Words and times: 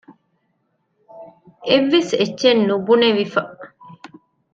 އެއްވެސް 1.67 2.13
އެއްޗެއް 2.19 2.61
ނުބުނެވިފަ 2.67 3.41